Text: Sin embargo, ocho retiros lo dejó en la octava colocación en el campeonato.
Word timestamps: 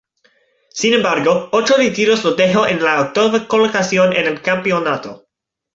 Sin 0.71 0.95
embargo, 0.95 1.49
ocho 1.51 1.75
retiros 1.77 2.23
lo 2.23 2.33
dejó 2.33 2.65
en 2.65 2.83
la 2.83 2.99
octava 3.01 3.47
colocación 3.47 4.13
en 4.13 4.25
el 4.25 4.41
campeonato. 4.41 5.27